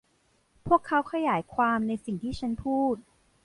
[0.67, 2.95] พวกเขาขยายความในสิ่งที่ฉันพูด